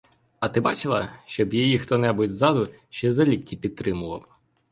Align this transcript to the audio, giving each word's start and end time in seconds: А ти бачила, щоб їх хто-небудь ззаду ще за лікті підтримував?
А 0.39 0.49
ти 0.49 0.61
бачила, 0.61 1.09
щоб 1.25 1.53
їх 1.53 1.81
хто-небудь 1.81 2.31
ззаду 2.31 2.69
ще 2.89 3.11
за 3.13 3.25
лікті 3.25 3.57
підтримував? 3.57 4.39